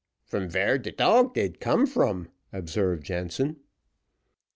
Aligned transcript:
"From 0.25 0.49
vere 0.49 0.79
de 0.79 0.91
dog 0.91 1.35
did 1.35 1.59
come 1.59 1.85
from," 1.85 2.29
observed 2.51 3.03
Jansen. 3.03 3.57